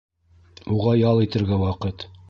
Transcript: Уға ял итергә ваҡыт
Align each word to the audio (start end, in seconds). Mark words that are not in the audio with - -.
Уға 0.77 0.95
ял 1.01 1.23
итергә 1.27 1.61
ваҡыт 1.69 2.09